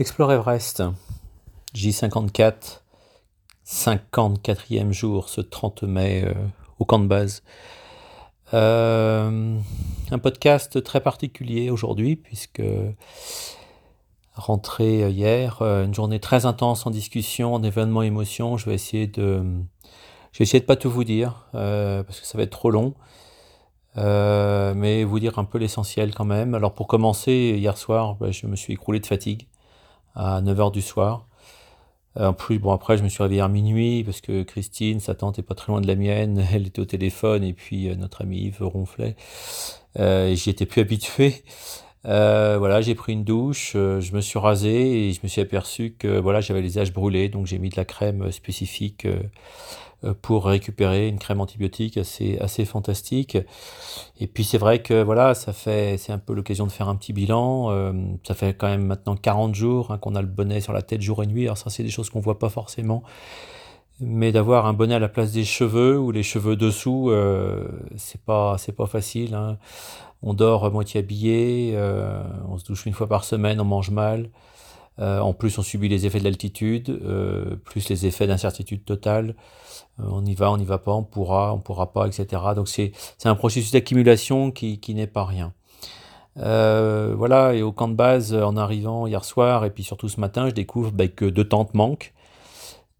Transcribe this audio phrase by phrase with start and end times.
[0.00, 0.82] Explore Everest,
[1.74, 2.80] J54,
[3.66, 6.32] 54e jour, ce 30 mai, euh,
[6.78, 7.42] au camp de base.
[8.54, 9.58] Euh,
[10.10, 12.62] un podcast très particulier aujourd'hui, puisque
[14.32, 18.56] rentré hier, euh, une journée très intense en discussion, en événements, émotions.
[18.56, 19.44] Je vais essayer de,
[20.32, 22.94] je pas tout vous dire, parce que ça va être trop long.
[23.96, 26.54] mais vous dire un peu l'essentiel quand même.
[26.54, 29.49] Alors pour commencer, hier soir, bah, je me suis écroulé de fatigue
[30.14, 31.26] à 9h du soir.
[32.16, 35.14] Euh, en plus, bon, après, je me suis réveillé à minuit parce que Christine, sa
[35.14, 36.44] tante, est pas très loin de la mienne.
[36.52, 39.16] Elle était au téléphone et puis euh, notre ami Yves ronflait.
[39.98, 41.42] Euh, j'y étais plus habitué.
[42.04, 46.18] Voilà, j'ai pris une douche, je me suis rasé et je me suis aperçu que
[46.18, 49.06] voilà, j'avais les âges brûlés, donc j'ai mis de la crème spécifique
[50.22, 53.36] pour récupérer une crème antibiotique assez, assez fantastique.
[54.18, 56.96] Et puis c'est vrai que voilà, ça fait, c'est un peu l'occasion de faire un
[56.96, 57.70] petit bilan.
[57.70, 57.92] Euh,
[58.26, 61.02] ça fait quand même maintenant 40 jours hein, qu'on a le bonnet sur la tête
[61.02, 61.44] jour et nuit.
[61.44, 63.02] Alors ça, c'est des choses qu'on voit pas forcément.
[64.00, 68.22] Mais d'avoir un bonnet à la place des cheveux ou les cheveux dessous, euh, c'est
[68.22, 69.34] pas, c'est pas facile.
[69.34, 69.58] Hein.
[70.22, 74.30] On dort moitié habillé, euh, on se douche une fois par semaine, on mange mal.
[74.98, 79.34] Euh, en plus, on subit les effets de l'altitude, euh, plus les effets d'incertitude totale.
[79.98, 82.42] Euh, on y va, on n'y va pas, on pourra, on pourra pas, etc.
[82.54, 82.92] Donc c'est
[83.24, 85.52] un processus d'accumulation qui, n'est pas rien.
[86.36, 90.48] voilà, et au camp de base, en arrivant hier soir, et puis surtout ce matin,
[90.48, 92.12] je découvre bah, que deux tentes manquent.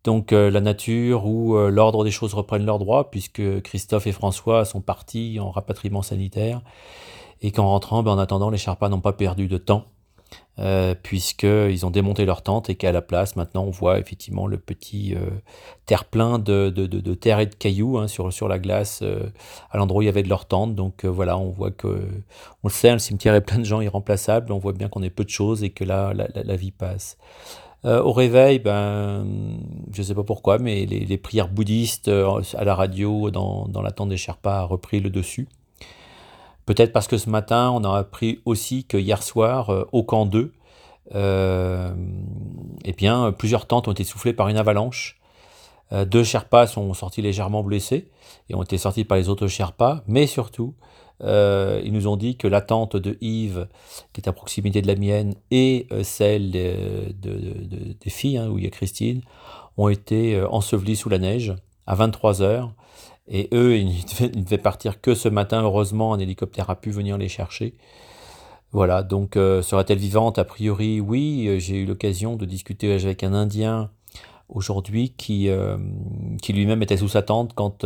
[0.04, 4.80] Donc la nature ou l'ordre des choses reprennent leur droit, puisque Christophe et François sont
[4.80, 6.62] partis en rapatriement sanitaire,
[7.42, 9.84] et qu'en rentrant, ben, en attendant, les Sherpas n'ont pas perdu de temps.
[10.58, 14.58] Euh, puisqu'ils ont démonté leur tente et qu'à la place, maintenant, on voit effectivement le
[14.58, 15.30] petit euh,
[15.86, 19.30] terre-plein de, de, de, terre et de cailloux hein, sur, sur la glace euh,
[19.70, 20.74] à l'endroit où il y avait de leur tente.
[20.74, 22.06] Donc voilà, on voit que,
[22.62, 25.02] on le sait, hein, le cimetière est plein de gens irremplaçables, on voit bien qu'on
[25.02, 27.16] est peu de choses et que là, la, la, vie passe.
[27.84, 29.26] au réveil, ben,
[29.92, 33.80] je ne sais pas pourquoi, mais les, les prières bouddhistes à la radio dans, dans
[33.80, 35.48] la tente des Sherpas a repris le dessus.
[36.70, 40.24] Peut-être parce que ce matin, on a appris aussi que hier soir, euh, au camp
[40.24, 40.52] 2,
[41.16, 41.92] euh,
[42.84, 45.18] eh bien, plusieurs tentes ont été soufflées par une avalanche.
[45.90, 48.08] Euh, deux Sherpas sont sortis légèrement blessés
[48.48, 50.76] et ont été sortis par les autres Sherpas, mais surtout,
[51.24, 53.66] ils nous ont dit que la tente de Yves,
[54.12, 57.12] qui est à proximité de la mienne, et celle de,
[58.00, 59.22] des filles, hein, où il y a Christine,
[59.76, 61.52] ont été ensevelies sous la neige
[61.88, 62.72] à 23 heures.
[63.30, 65.62] Et eux, ils ne devaient partir que ce matin.
[65.62, 67.74] Heureusement, un hélicoptère a pu venir les chercher.
[68.72, 70.38] Voilà, donc euh, sera-t-elle vivante?
[70.38, 71.46] A priori, oui.
[71.48, 73.90] Euh, j'ai eu l'occasion de discuter avec un Indien
[74.48, 75.76] aujourd'hui qui, euh,
[76.42, 77.84] qui lui-même était sous sa tente quand,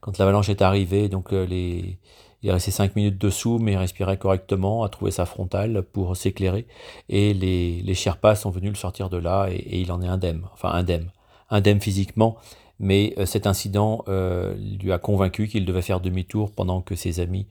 [0.00, 1.08] quand l'avalanche est arrivée.
[1.08, 1.96] Donc il
[2.42, 6.66] est resté 5 minutes dessous, mais il respirait correctement, a trouvé sa frontale pour s'éclairer.
[7.08, 10.08] Et les, les Sherpas sont venus le sortir de là et, et il en est
[10.08, 10.42] indemne.
[10.52, 11.10] Enfin, indemne.
[11.50, 12.36] Indemne physiquement,
[12.80, 17.20] mais euh, cet incident euh, lui a convaincu qu'il devait faire demi-tour pendant que ses
[17.20, 17.46] amis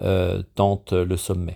[0.00, 1.54] euh, tentent le sommet.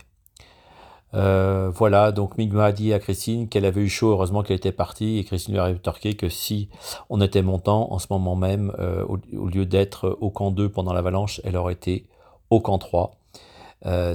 [1.13, 5.19] voilà, donc Migma a dit à Christine qu'elle avait eu chaud, heureusement qu'elle était partie,
[5.19, 6.69] et Christine lui a rétorqué que si
[7.09, 8.73] on était montant, en ce moment même,
[9.09, 12.07] au, lieu d'être au camp 2 pendant l'avalanche, elle aurait été
[12.51, 13.17] au camp 3.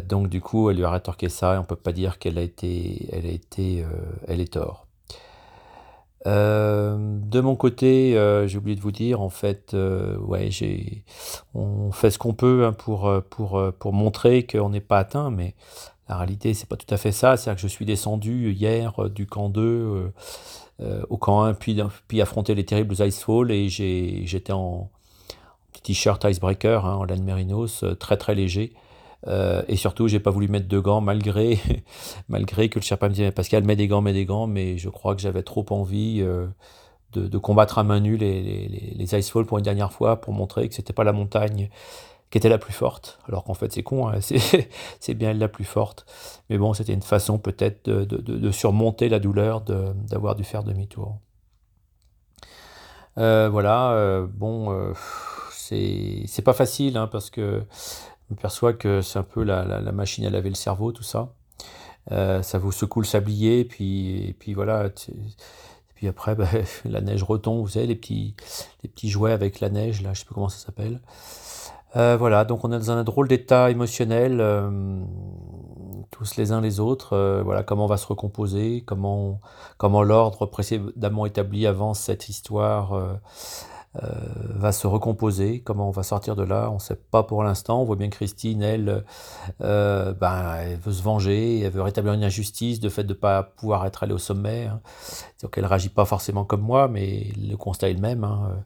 [0.10, 2.42] donc du coup, elle lui a rétorqué ça, et on peut pas dire qu'elle a
[2.42, 3.86] été, elle a été,
[4.28, 4.89] elle est tort.
[6.28, 10.50] Euh, de mon côté, euh, j'ai oublié de vous dire, en fait, euh, ouais,
[11.54, 15.56] on fait ce qu'on peut hein, pour, pour, pour montrer qu'on n'est pas atteint, mais
[16.08, 17.38] la réalité, c'est pas tout à fait ça.
[17.38, 20.12] C'est-à-dire que je suis descendu hier du camp 2
[21.10, 24.90] au camp 1, puis, puis affronter les terribles icefalls, et j'ai, j'étais en
[25.84, 27.24] t-shirt icebreaker, hein, en laine
[28.00, 28.74] très très léger.
[29.28, 31.60] Euh, et surtout, j'ai pas voulu mettre de gants malgré,
[32.30, 34.90] malgré que le Sherpa me disait Pascal, mets des gants, mets des gants, mais je
[34.90, 36.48] crois que j'avais trop envie euh,
[37.14, 40.70] de, combattre à main nue les, les, les Icefalls pour une dernière fois pour montrer
[40.70, 41.70] que c'était pas la montagne
[42.30, 44.20] qui était la plus forte, alors qu'en fait c'est con, hein,
[45.00, 46.06] c'est bien la plus forte.
[46.50, 51.18] Mais bon, c'était une façon peut-être de, de, surmonter la douleur d'avoir dû faire demi-tour.
[53.18, 54.94] Euh, voilà, bon, euh,
[55.58, 57.64] c'est pas facile hein, parce que
[58.30, 61.34] je perçois que c'est un peu la, la, machine à laver le cerveau, tout ça.
[62.12, 64.86] Euh, ça vous secoue le sablier, puis, et puis voilà.
[64.86, 66.48] Et puis après, bah,
[66.86, 68.36] la neige retombe, vous savez, les petits,
[68.84, 71.02] les petits jouets avec la neige, là, je sais plus comment ça s'appelle.
[71.96, 75.02] Euh, voilà, donc on est dans un drôle d'état émotionnel, euh,
[76.12, 77.42] tous les uns les autres.
[77.44, 79.40] Voilà, comment on va se recomposer, comment,
[79.78, 83.20] comment l'ordre précédemment établi avant cette histoire
[83.96, 85.62] va se recomposer.
[85.62, 87.82] Comment on va sortir de là, on ne sait pas pour l'instant.
[87.82, 89.04] On voit bien Christine, elle,
[89.60, 93.44] ben, elle veut se venger, elle veut rétablir une injustice de fait de ne pas
[93.44, 94.68] pouvoir être allée au sommet.
[94.68, 94.82] Hein.
[95.42, 98.24] Donc elle ne réagit pas forcément comme moi, mais le constat est le même.
[98.24, 98.64] Hein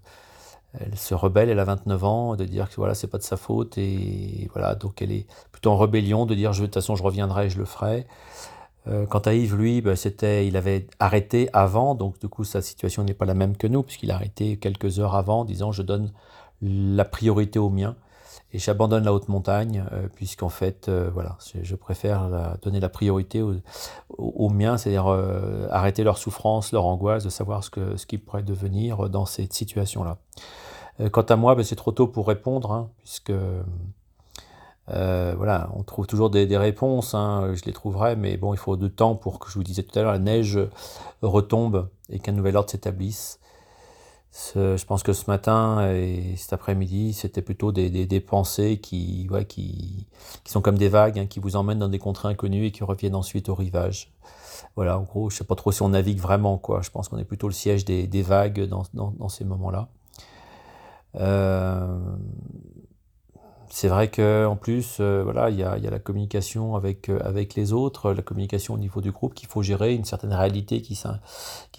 [0.80, 3.38] elle se rebelle, elle a 29 ans, de dire que voilà, c'est pas de sa
[3.38, 6.96] faute, et voilà, donc elle est plutôt en rébellion, de dire je, de toute façon
[6.96, 8.08] je reviendrai, je le ferai.
[8.88, 12.62] Euh, quant à Yves, lui, ben, c'était, il avait arrêté avant, donc du coup sa
[12.62, 15.81] situation n'est pas la même que nous, puisqu'il a arrêté quelques heures avant, disant je
[15.81, 16.12] donne
[16.62, 17.95] la priorité aux miens
[18.51, 23.41] et j'abandonne la haute montagne, euh, puisqu'en fait, euh, voilà, je, préfère donner la priorité
[24.09, 25.07] aux, miens, c'est-à-dire
[25.71, 29.53] arrêter leur souffrance, leur angoisse, de savoir ce, que, ce qui pourrait devenir dans cette
[29.53, 30.18] situation-là.
[31.12, 33.33] Quant à moi, ben, c'est trop tôt pour répondre, hein, puisque
[34.89, 38.75] euh, voilà, on trouve toujours des, réponses, hein, je les trouverai, mais bon, il faut
[38.75, 40.59] de temps pour que je vous disais tout à l'heure, la neige
[41.21, 43.39] retombe et qu'un nouvel ordre s'établisse.
[44.56, 50.07] Je pense que ce matin et cet après-midi, c'était plutôt des, pensées qui, qui,
[50.45, 53.15] sont comme des vagues, hein, qui vous emmènent dans des contrées inconnues et qui reviennent
[53.15, 54.12] ensuite au rivage.
[54.75, 56.81] Voilà, en gros, je ne sais pas trop si on navigue vraiment, quoi.
[56.81, 59.88] Je pense qu'on est plutôt le siège des, vagues dans ces moments-là.
[61.15, 62.00] Euh,
[63.75, 67.74] c'est vrai qu'en plus, euh, voilà, il y a, la communication avec, euh, avec les
[67.74, 70.94] autres, la communication au niveau du groupe qu'il faut gérer, une certaine réalité qui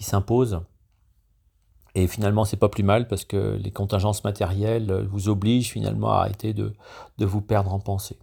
[0.03, 0.59] s'impose.
[1.95, 6.17] Et finalement, c'est pas plus mal parce que les contingences matérielles vous obligent finalement à
[6.17, 6.73] arrêter de,
[7.17, 8.19] vous perdre en pensée.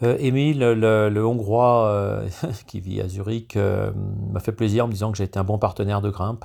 [0.00, 2.22] Émile, le, Hongrois
[2.68, 5.58] qui vit à Zurich, m'a fait plaisir en me disant que j'ai été un bon
[5.58, 6.44] partenaire de grimpe.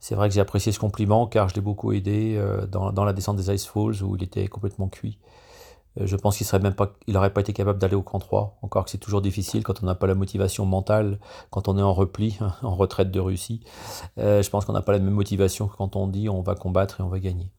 [0.00, 3.12] C'est vrai que j'ai apprécié ce compliment car je l'ai beaucoup aidé euh, dans, la
[3.12, 5.18] descente des Ice Falls où il était complètement cuit.
[5.98, 8.18] Euh, je pense qu'il serait même pas, il n'aurait pas été capable d'aller au camp
[8.18, 11.18] 3, encore que c'est toujours difficile quand on n'a pas la motivation mentale,
[11.50, 13.62] quand on est en repli, en retraite de Russie.
[14.18, 16.54] Euh, je pense qu'on n'a pas la même motivation que quand on dit on va
[16.54, 17.50] combattre et on va gagner.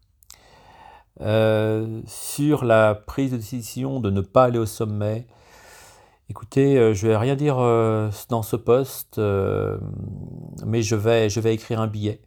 [2.05, 5.27] sur la prise de décision de ne pas aller au sommet,
[6.29, 7.57] écoutez, je vais rien dire
[8.29, 12.21] dans ce poste, mais je vais, je vais écrire un billet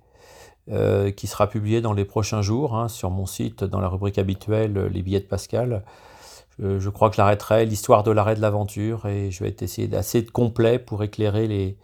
[0.71, 4.19] euh, qui sera publié dans les prochains jours hein, sur mon site, dans la rubrique
[4.19, 5.85] habituelle, euh, les billets de Pascal.
[6.63, 10.79] Je, crois que j'arrêterai l'histoire de l'arrêt de l'aventure et je vais essayer d'assez complet
[10.79, 11.79] pour éclairer les,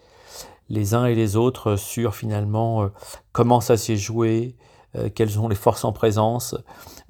[0.68, 2.88] les uns et les autres sur finalement euh,
[3.32, 4.74] comment ça s'est joué, euh,
[5.14, 6.54] quelles sont les forces en présence,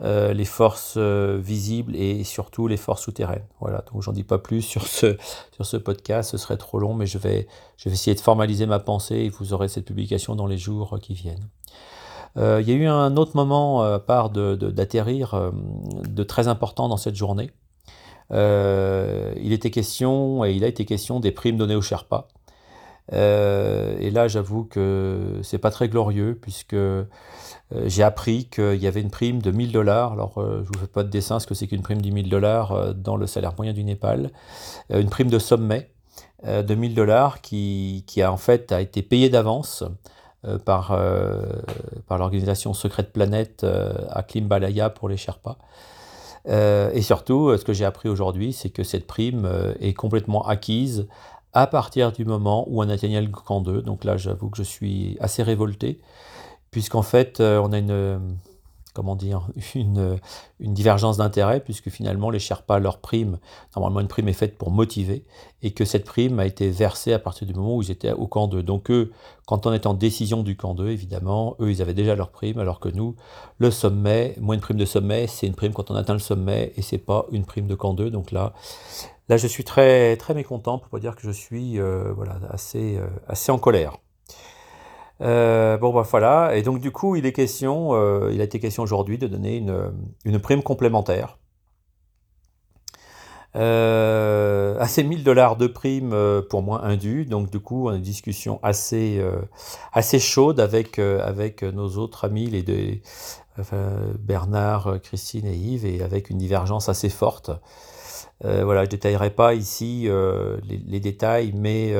[0.03, 3.47] euh, les forces euh, visibles et surtout les forces souterraines.
[3.61, 5.17] Voilà, donc j'en dis pas plus sur ce,
[5.53, 7.47] sur ce podcast, ce serait trop long, mais je vais,
[7.77, 11.15] je essayer de formaliser ma pensée et vous aurez cette publication dans les jours qui
[11.15, 11.49] viennent.
[12.37, 15.53] il y a eu un autre moment, à part d'atterrir,
[16.07, 17.51] de, très important dans cette journée.
[18.31, 21.83] il était question, et il a été question des primes données aux
[23.11, 24.01] Sherpas.
[24.01, 26.77] et là, j'avoue que c'est pas très glorieux, puisque
[27.75, 30.13] euh, j'ai appris qu'il y avait une prime de 1000 dollars.
[30.13, 32.29] Alors, euh, je vous fais pas de dessin ce que c'est qu'une prime de 1000
[32.29, 34.31] dollars euh, dans le salaire moyen du Népal.
[34.91, 35.91] une prime de sommet
[36.47, 39.83] de 1000 dollars qui, qui, a en fait a été payée d'avance
[40.65, 40.97] par,
[42.07, 43.67] par l'organisation Secrète Planète
[44.11, 45.57] à Klimbalaya pour les Sherpas.
[46.47, 49.51] et surtout, ce que j'ai appris aujourd'hui, c'est que cette prime
[49.81, 51.09] est complètement acquise
[51.57, 53.81] à partir du moment où on atteignait le camp 2.
[53.81, 56.01] Donc là, j'avoue que je suis assez révolté
[56.71, 58.37] puisqu'en fait, euh, on a une,
[58.93, 60.19] comment dire, une,
[60.61, 63.39] une divergence d'intérêt, puisque finalement, les Sherpas, leur prime,
[63.75, 65.25] normalement, une prime est faite pour motiver,
[65.63, 68.27] et que cette prime a été versée à partir du moment où ils étaient au
[68.27, 68.63] camp 2.
[68.63, 69.13] Donc, eux,
[69.47, 72.59] quand on est en décision du camp 2, évidemment, eux, ils avaient déjà leur prime,
[72.59, 73.17] alors que nous,
[73.59, 76.73] le sommet, moins une prime de sommet, c'est une prime quand on atteint le sommet,
[76.77, 78.11] et c'est pas une prime de camp 2.
[78.11, 78.55] Donc là,
[79.29, 82.97] là, je suis très, très mécontent, pour pas dire que je suis euh, voilà, assez,
[82.97, 83.99] euh, assez en colère.
[85.23, 86.57] Euh, bon, bah voilà.
[86.57, 87.93] Et donc, du coup, il est question,
[88.31, 89.93] il a été question aujourd'hui de donner une,
[90.25, 91.39] une prime complémentaire.
[93.57, 97.25] Euh, à ces 1000 dollars de prime euh, pour moins indu.
[97.25, 99.23] Donc, du coup, une discussion assez,
[99.93, 102.99] assez chaude avec, avec nos autres amis, les deux,
[104.19, 107.51] Bernard, Christine et Yves, et avec une divergence assez forte.
[108.43, 110.09] voilà, je détaillerai pas ici
[110.69, 111.95] les, les, détails, mais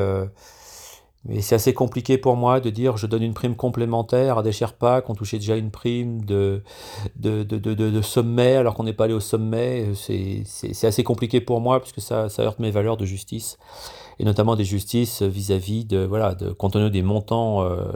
[1.29, 4.53] mais c'est assez compliqué pour moi de dire je donne une prime complémentaire à des
[4.53, 6.63] Sherpas qui ont touché déjà une prime de,
[7.17, 9.93] de, de, de, sommet alors qu'on n'est pas allé au sommet.
[9.95, 13.59] C'est assez compliqué pour moi puisque ça, ça heurte mes valeurs de justice
[14.19, 17.93] et notamment des justices vis-à-vis de, voilà, de, compte des montants euh,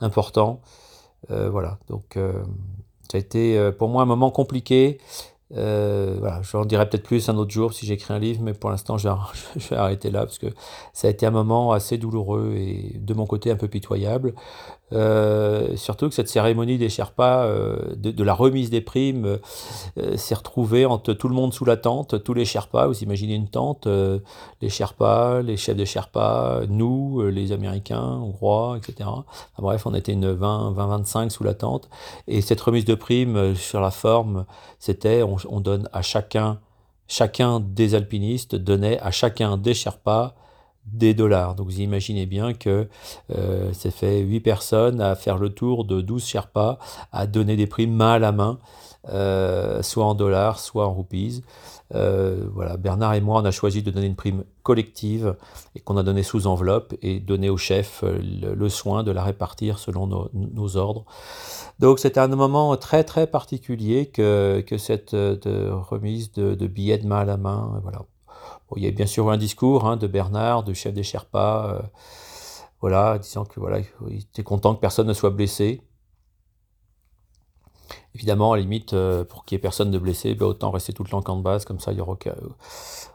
[0.00, 0.60] importants.
[1.30, 2.42] Euh, voilà, donc euh,
[3.10, 4.98] ça a été pour moi un moment compliqué.
[5.56, 8.70] Euh, voilà, j'en dirai peut-être plus un autre jour si j'écris un livre, mais pour
[8.70, 9.08] l'instant, je,
[9.68, 10.46] vais arrêter là parce que
[10.92, 14.34] ça a été un moment assez douloureux et de mon côté un peu pitoyable.
[14.92, 19.38] Euh, surtout que cette cérémonie des Sherpas, euh, de, la remise des primes,
[19.98, 23.34] euh, s'est retrouvée entre tout le monde sous la tente, tous les Sherpas, vous imaginez
[23.34, 23.86] une tente,
[24.60, 29.08] les Sherpas, les chefs de Sherpas, nous, les Américains, Hongrois, etc.
[29.58, 31.88] bref, on était une 20, 20, 25 sous la tente.
[32.26, 34.44] Et cette remise de primes sur la forme,
[34.78, 36.58] c'était on, on donne à chacun,
[37.08, 40.34] chacun des alpinistes donnait à chacun des Sherpas
[40.92, 41.54] des dollars.
[41.54, 42.88] Donc vous imaginez bien que
[43.34, 46.78] euh, ça fait 8 personnes à faire le tour de 12 Sherpas,
[47.12, 48.58] à donner des primes main à la main,
[49.08, 51.42] euh, soit en dollars, soit en roupies.
[51.94, 55.36] Euh, voilà, Bernard et moi, on a choisi de donner une prime collective
[55.74, 59.78] et qu'on a donnée sous enveloppe et donné au chef le, soin de la répartir
[59.78, 61.04] selon nos, ordres.
[61.80, 67.08] Donc c'était un moment très très particulier que, que cette remise de, de, billets de
[67.08, 67.80] main à la main.
[67.82, 68.02] Voilà
[68.76, 71.82] il y a bien sûr un discours hein, de Bernard, de chef des Sherpas, euh,
[72.80, 75.82] voilà, disant que voilà, il était content que personne ne soit blessé.
[78.14, 80.92] Évidemment, à la limite, euh, pour qu'il n'y ait personne de blessé, ben, autant rester
[80.92, 82.16] tout le temps en camp de base, comme ça il n'y aura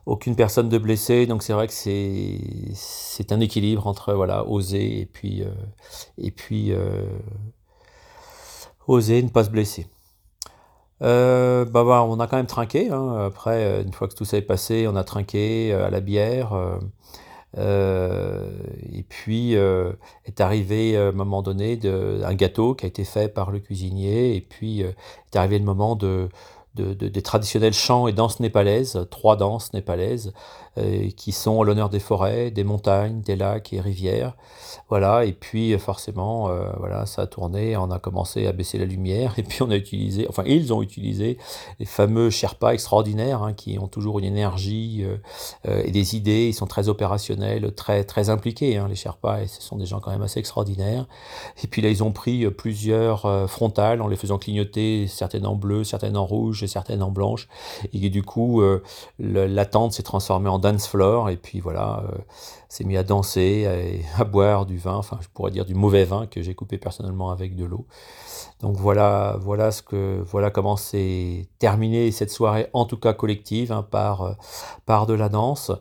[0.06, 1.26] aucune personne de blessé.
[1.26, 5.50] Donc c'est vrai que c'est un équilibre entre voilà, oser et puis, euh,
[6.18, 6.74] et puis
[8.88, 9.88] oser ne pas se blesser.
[11.02, 12.90] Euh, bah, on a quand même trinqué.
[12.90, 13.25] Hein.
[13.28, 16.00] Après, euh, une fois que tout ça est passé, on a trinqué euh, à la
[16.00, 16.54] bière.
[17.58, 21.78] et puis est arrivé un moment donné
[22.34, 24.36] gâteau qui a été fait par le cuisinier.
[24.36, 26.30] Et puis est arrivé le moment de,
[26.75, 30.34] des traditionnels chants et danses népalaises, trois danses népalaises,
[31.15, 34.36] qui sont à l'honneur des forêts, des montagnes, des lacs et rivières.
[34.89, 38.86] Voilà, et puis forcément, euh, voilà, ça a tourné, on a commencé à baisser la
[38.86, 41.38] lumière, et puis on a utilisé, enfin ils ont utilisé
[41.79, 45.17] les fameux Sherpas extraordinaires, hein, qui ont toujours une énergie euh,
[45.67, 49.48] euh, et des idées, ils sont très opérationnels, très, très impliqués, hein, les Sherpas, et
[49.48, 51.08] ce sont des gens quand même assez extraordinaires.
[51.63, 55.84] Et puis là, ils ont pris plusieurs frontales en les faisant clignoter, certaines en bleu,
[55.84, 57.48] certaines en rouge et certaines en blanche,
[57.94, 58.62] et du coup,
[59.20, 60.89] la tente s'est transformée en dance
[61.29, 62.03] et puis voilà,
[62.69, 63.65] s'est mis à danser,
[64.15, 66.77] à, à boire du vin, enfin je pourrais dire du mauvais vin que j'ai coupé
[66.77, 67.86] personnellement avec de l'eau.
[68.62, 73.72] Donc voilà, voilà ce que voilà comment s'est terminée cette soirée, en tout cas collective,
[73.72, 74.36] hein, par,
[74.86, 75.72] par de la danse.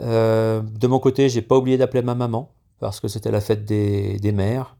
[0.00, 3.64] Euh, de mon côté, j'ai pas oublié d'appeler ma maman parce que c'était la fête
[3.64, 4.76] des, des mères.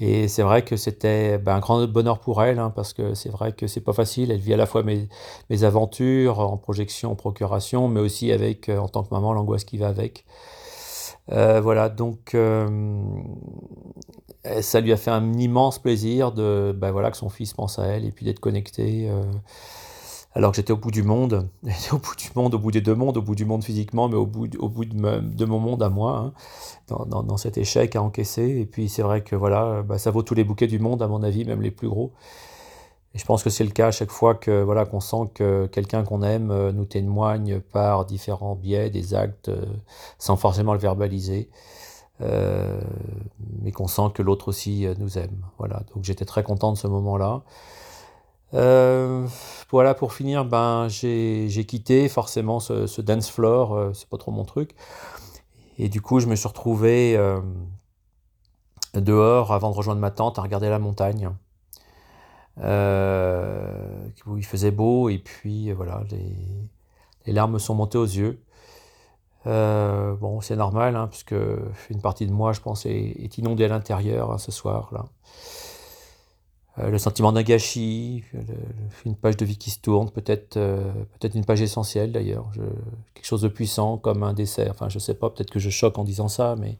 [0.00, 3.30] Et c'est vrai que c'était ben, un grand bonheur pour elle, hein, parce que c'est
[3.30, 4.30] vrai que c'est pas facile.
[4.30, 5.08] Elle vit à la fois mes,
[5.64, 9.78] aventures en projection, en procuration, mais aussi avec, euh, en tant que maman, l'angoisse qui
[9.78, 10.24] va avec.
[11.32, 12.96] Euh, voilà, donc euh,
[14.62, 17.86] ça lui a fait un immense plaisir de, ben voilà, que son fils pense à
[17.86, 19.10] elle et puis d'être connecté.
[20.34, 21.48] Alors que j'étais au bout du monde,
[21.92, 24.16] au bout du monde, au bout des deux mondes, au bout du monde physiquement, mais
[24.16, 26.32] au bout, au bout de, mon monde à moi, hein,
[26.88, 28.60] dans, dans, cet échec à encaisser.
[28.60, 31.08] Et puis c'est vrai que voilà, bah, ça vaut tous les bouquets du monde, à
[31.08, 32.12] mon avis, même les plus gros.
[33.14, 35.66] Et je pense que c'est le cas à chaque fois que voilà qu'on sent que
[35.66, 39.64] quelqu'un qu'on aime euh, nous témoigne par différents biais des actes euh,
[40.18, 41.48] sans forcément le verbaliser,
[42.20, 42.80] euh,
[43.62, 45.46] mais qu'on sent que l'autre aussi nous aime.
[45.58, 47.42] Voilà, donc j'étais très content de ce moment-là.
[48.52, 54.74] Voilà, pour finir, ben j'ai quitté forcément ce, dance floor, c'est pas trop mon truc,
[55.78, 57.18] et du coup je me suis retrouvé
[58.94, 61.30] dehors avant de rejoindre ma tante à regarder la montagne
[62.60, 66.36] euh, il faisait beau, et puis euh, voilà, les,
[67.26, 68.42] les larmes sont montées aux yeux.
[69.46, 71.34] Euh, bon, c'est normal, hein, puisque
[71.90, 75.06] une partie de moi, je pense, est, inondée à l'intérieur hein, ce soir-là.
[76.78, 78.24] Euh, le sentiment d'un gâchis,
[79.04, 82.50] une page de vie qui se tourne, peut-être peut-être une page essentielle d'ailleurs,
[83.14, 84.70] quelque chose de puissant comme un dessert.
[84.70, 86.78] Enfin, je sais pas, peut-être que je choque en disant ça, mais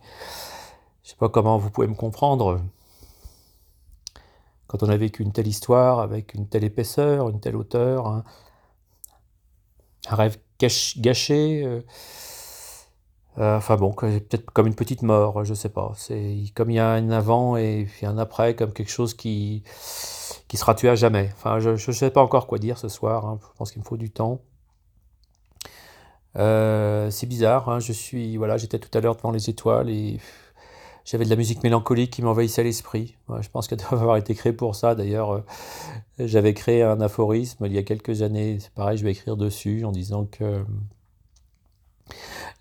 [1.02, 2.60] je sais pas comment vous pouvez me comprendre
[4.68, 8.24] quand on a vécu une telle histoire avec une telle épaisseur, une telle hauteur, un,
[10.08, 11.64] rêve gâché.
[11.64, 11.80] Euh, euh,
[13.38, 15.92] enfin bon, peut-être comme une petite mort, je sais pas.
[15.96, 19.62] C'est comme il y a un avant et puis un après, comme quelque chose qui
[20.48, 21.30] qui sera tué à jamais.
[21.34, 23.26] Enfin, je ne sais pas encore quoi dire ce soir.
[23.26, 23.38] Hein.
[23.40, 24.40] Je pense qu'il me faut du temps.
[26.36, 27.68] Euh, c'est bizarre.
[27.68, 27.80] Hein.
[27.80, 30.18] Je suis voilà, j'étais tout à l'heure devant les étoiles et
[31.04, 33.16] j'avais de la musique mélancolique qui m'envahissait l'esprit.
[33.40, 34.94] je pense qu'elle doit avoir été créée pour ça.
[34.94, 35.44] D'ailleurs, euh,
[36.18, 38.58] j'avais créé un aphorisme il y a quelques années.
[38.60, 40.64] C'est pareil, je vais écrire dessus en disant que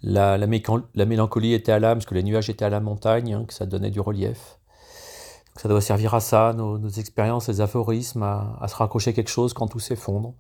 [0.04, 3.46] la, la, mélancolie était à l'âme, parce que les nuages étaient à la montagne, hein,
[3.48, 4.58] que ça donnait du relief.
[5.56, 9.68] ça doit servir à ça, nos, expériences, les aphorismes, à, se raccrocher quelque chose quand
[9.68, 10.34] tout s'effondre.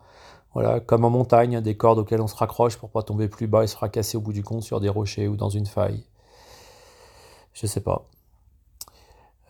[0.53, 3.63] Voilà, comme en montagne, des cordes auxquelles on se raccroche pour pas tomber plus bas
[3.63, 6.03] et se fracasser au bout du compte sur des rochers ou dans une faille.
[7.53, 8.05] Je sais pas.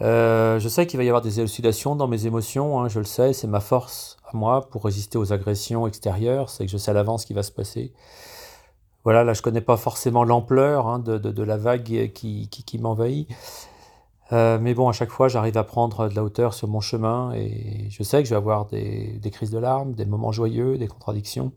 [0.01, 3.05] Euh, je sais qu'il va y avoir des oscillations dans mes émotions, hein, je le
[3.05, 6.91] sais, c'est ma force à moi pour résister aux agressions extérieures, c'est que je sais
[6.91, 7.93] à l'avance ce qui va se passer.
[9.03, 13.29] Voilà, là je connais pas forcément l'ampleur hein, de, la vague qui, qui, m'envahit.
[14.33, 17.31] Euh, mais bon, à chaque fois, j'arrive à prendre de la hauteur sur mon chemin
[17.33, 20.77] et je sais que je vais avoir des, des crises de larmes, des moments joyeux,
[20.77, 21.53] des contradictions.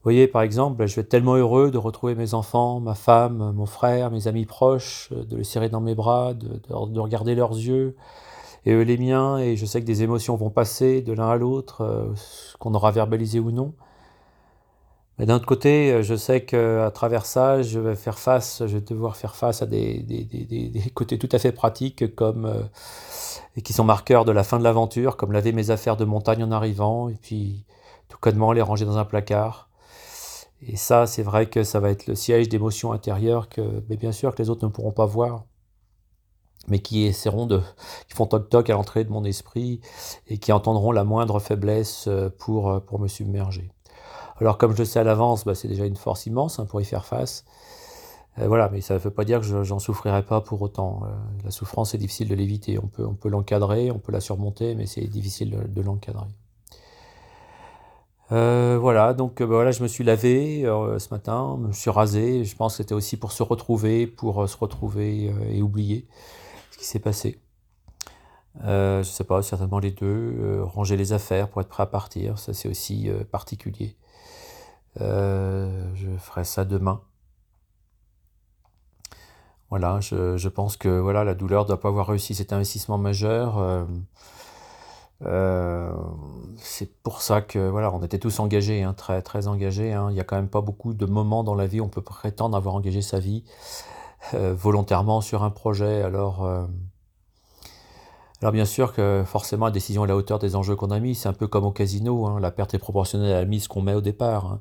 [0.00, 3.52] Vous voyez, par exemple, je vais être tellement heureux de retrouver mes enfants, ma femme,
[3.54, 7.96] mon frère, mes amis proches, de les serrer dans mes bras, de, regarder leurs yeux,
[8.64, 11.36] et eux les miens, et je sais que des émotions vont passer de l'un à
[11.36, 12.14] l'autre, euh,
[12.58, 13.74] qu'on aura verbalisé ou non.
[15.20, 18.78] Mais d'un autre côté, euh, je sais qu'à travers ça, je vais faire face, je
[18.78, 20.02] vais devoir faire face à des,
[20.94, 25.18] côtés tout à fait pratiques comme euh, qui sont marqueurs de la fin de l'aventure,
[25.18, 27.66] comme laver mes affaires de montagne en arrivant, et puis
[28.08, 29.68] tout connement les ranger dans un placard.
[30.62, 33.60] Et ça, c'est vrai que ça va être le siège d'émotions intérieures que,
[33.94, 35.44] bien sûr, que les autres ne pourront pas voir,
[36.66, 37.60] mais qui essaieront de,
[38.08, 39.82] qui font toc-toc à l'entrée de mon esprit
[40.28, 43.70] et qui entendront la moindre faiblesse euh, pour me submerger.
[44.40, 46.80] Alors, comme je le sais à l'avance, bah, c'est déjà une force immense hein, pour
[46.80, 47.44] y faire face.
[48.38, 51.02] Euh, voilà, mais ça ne veut pas dire que j'en souffrirai pas pour autant.
[51.44, 52.78] la souffrance, c'est difficile de l'éviter.
[52.78, 56.26] On peut, l'encadrer, on peut la surmonter, mais c'est difficile de l'encadrer.
[58.32, 61.72] Euh, voilà, donc euh, bah, voilà, je me suis lavé euh, ce matin, je me
[61.72, 62.44] suis rasé.
[62.44, 66.06] Je pense que c'était aussi pour se retrouver, pour se retrouver et oublier
[66.70, 67.40] ce qui s'est passé.
[68.64, 70.62] je sais pas, certainement les deux.
[70.62, 73.96] ranger les affaires pour être prêt à partir, ça c'est aussi particulier.
[74.98, 77.00] Je ferai ça demain.
[79.70, 82.98] Voilà, je, je, pense que voilà, la douleur ne doit pas avoir réussi cet investissement
[82.98, 83.86] majeur.
[85.26, 85.92] Euh,
[86.56, 89.92] c'est pour ça que voilà, on était tous engagés, hein, très très engagés.
[89.92, 90.06] Hein.
[90.10, 92.02] Il n'y a quand même pas beaucoup de moments dans la vie où on peut
[92.02, 93.44] prétendre avoir engagé sa vie
[94.34, 96.02] euh, volontairement sur un projet.
[96.02, 96.64] Alors, euh,
[98.42, 100.98] alors bien sûr que forcément la décision est à la hauteur des enjeux qu'on a
[100.98, 101.14] mis.
[101.14, 102.40] C'est un peu comme au casino, hein.
[102.40, 104.60] la perte est proportionnelle à la mise qu'on met au départ.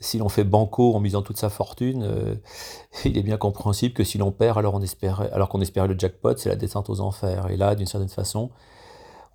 [0.00, 2.40] Si l'on fait banco en misant toute sa fortune,
[3.04, 5.96] il est bien compréhensible que si l'on perd alors on espérait, alors qu'on espérait le
[5.96, 7.50] jackpot, c'est la descente aux enfers.
[7.50, 8.50] Et là, d'une certaine façon,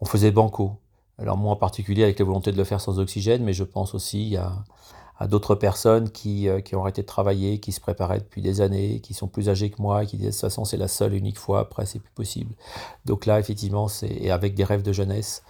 [0.01, 0.73] on faisait banco.
[1.17, 3.95] Alors moi en particulier avec la volonté de le faire sans oxygène, mais je pense
[3.95, 4.51] aussi à,
[5.21, 8.99] d'autres personnes qui, euh, qui, ont arrêté de travailler, qui se préparaient depuis des années,
[8.99, 11.17] qui sont plus âgées que moi, qui disaient de toute façon c'est la seule et
[11.17, 12.53] unique fois, après c'est plus possible.
[13.05, 15.43] Donc là effectivement c'est avec des rêves de jeunesse,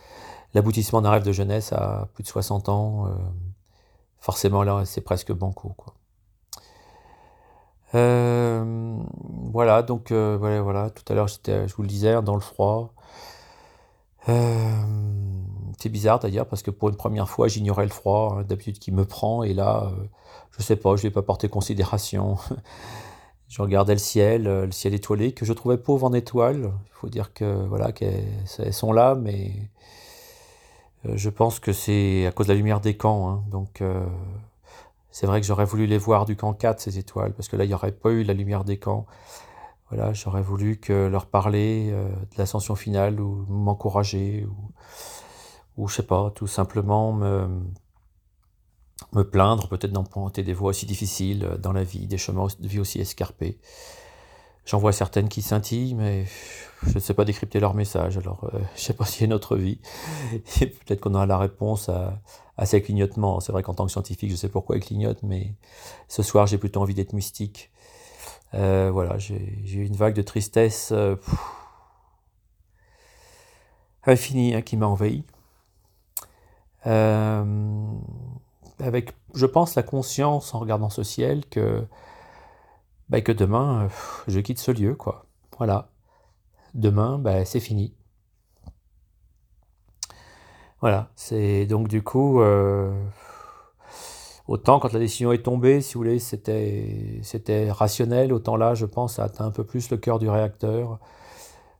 [0.53, 3.09] l'aboutissement d'un rêve de jeunesse à plus de 60 ans, euh,
[4.19, 5.73] forcément là c'est presque banco.
[5.75, 5.93] Quoi.
[7.95, 8.97] Euh,
[9.51, 12.93] voilà, donc voilà, tout à l'heure je vous le disais, dans le froid,
[15.79, 18.91] c'est bizarre d'ailleurs parce que pour une première fois j'ignorais le froid hein, d'habitude qui
[18.91, 20.05] me prend et là euh,
[20.57, 22.37] je sais pas je n'ai pas porté considération.
[23.47, 26.71] Je regardais le ciel euh, le ciel étoilé que je trouvais pauvre en étoiles.
[26.87, 29.51] Il faut dire que voilà qu'elles sont là mais
[31.03, 33.43] je pense que c'est à cause de la lumière des camps hein.
[33.51, 33.83] donc
[35.11, 37.63] c'est vrai que j'aurais voulu les voir du camp 4 ces étoiles parce que là
[37.63, 39.05] il n'y aurait pas eu la lumière des camps.
[39.89, 44.55] Voilà, j'aurais voulu que leur parler euh, de l'ascension finale ou m'encourager ou,
[45.77, 47.47] ou je sais pas, tout simplement me,
[49.13, 52.67] me plaindre peut-être d'emprunter des voies aussi difficiles euh, dans la vie, des chemins de
[52.67, 53.59] vie aussi escarpés.
[54.65, 56.25] J'en vois certaines qui scintillent, mais
[56.83, 58.17] je ne sais pas décrypter leur message.
[58.17, 59.79] Alors, euh, je ne sais pas s'il y a une autre vie.
[60.61, 62.19] Et peut-être qu'on a la réponse à,
[62.57, 63.39] à ces clignotements.
[63.41, 65.53] C'est vrai qu'en tant que scientifique, je sais pourquoi ils clignotent, mais
[66.07, 67.71] ce soir, j'ai plutôt envie d'être mystique.
[68.53, 69.35] Euh, voilà, j'ai
[69.65, 70.93] eu une vague de tristesse
[74.05, 75.25] infinie hein, qui m'a envahi.
[76.87, 77.85] Euh,
[78.79, 81.85] avec, je pense, la conscience en regardant ce ciel que,
[83.09, 83.87] bah, que demain,
[84.27, 85.25] je quitte ce lieu, quoi.
[85.57, 85.89] Voilà.
[86.73, 87.93] Demain, bah, c'est fini.
[90.81, 92.41] Voilà, c'est donc du coup,
[94.47, 98.85] Autant quand la décision est tombée, si vous voulez, c'était, c'était rationnel, autant là, je
[98.85, 100.99] pense, ça atteint un peu plus le cœur du réacteur.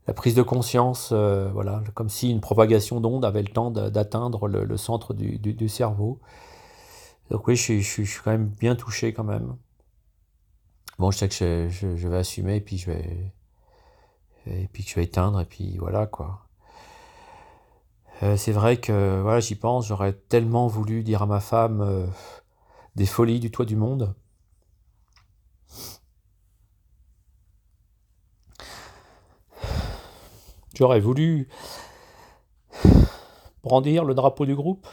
[0.08, 4.48] La prise de conscience, euh, voilà, comme si une propagation d'onde avait le temps d'atteindre
[4.48, 6.20] le, centre du, cerveau.
[7.32, 9.56] Donc oui, je, suis quand même bien touché quand même.
[11.00, 11.36] Bon, je sais que
[11.70, 13.34] je, je, vais assumer, et puis je vais,
[14.46, 16.48] et puis que je vais éteindre, et puis voilà quoi.
[18.24, 21.82] Euh, c'est vrai que voilà, j'y pense, j'aurais tellement voulu dire à ma femme.
[21.82, 22.06] Euh,
[22.96, 24.16] des folies du toit du monde.
[30.76, 31.48] J'aurais voulu
[33.64, 34.88] brandir le drapeau du groupe,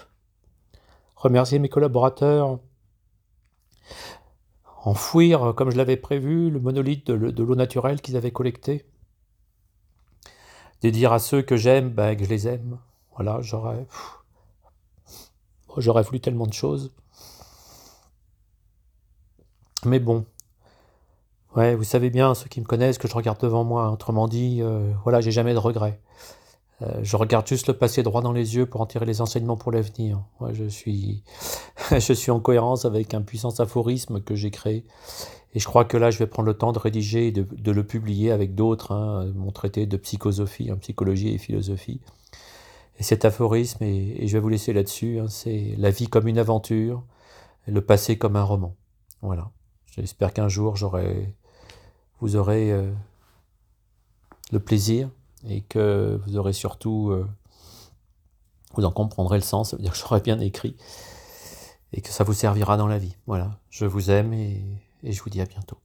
[1.16, 2.60] remercier mes collaborateurs,
[4.84, 8.86] enfouir, comme je l'avais prévu, le monolithe de l'eau naturelle qu'ils avaient collecté,
[10.82, 12.78] de dire à ceux que j'aime ben, que je les aime.
[13.14, 13.86] Voilà, j'aurais.
[15.78, 16.92] J'aurais voulu tellement de choses.
[19.84, 20.26] Mais bon.
[21.54, 23.90] Ouais, vous savez bien, ceux qui me connaissent, que je regarde devant moi.
[23.90, 26.00] Autrement dit, euh, voilà, j'ai jamais de regrets.
[26.80, 29.58] Euh, je regarde juste le passé droit dans les yeux pour en tirer les enseignements
[29.58, 30.22] pour l'avenir.
[30.52, 31.22] je suis,
[31.90, 34.86] je suis en cohérence avec un puissant aphorisme que j'ai créé.
[35.54, 37.84] Et je crois que là, je vais prendre le temps de rédiger et de, le
[37.84, 42.00] publier avec d'autres, hein, mon traité de psychosophie, en psychologie et philosophie.
[42.98, 46.38] Et cet aphorisme, et, je vais vous laisser là-dessus, hein, c'est la vie comme une
[46.38, 47.04] aventure,
[47.66, 48.74] le passé comme un roman.
[49.20, 49.50] Voilà.
[49.94, 51.34] J'espère qu'un jour, j'aurai,
[52.22, 52.88] vous aurez euh,
[54.52, 55.10] le plaisir
[55.48, 57.26] et que vous aurez surtout, euh,
[58.74, 60.76] vous en comprendrez le sens, ça veut dire que j'aurai bien écrit
[61.92, 63.16] et que ça vous servira dans la vie.
[63.26, 64.64] Voilà, je vous aime et
[65.02, 65.81] je vous dis à bientôt.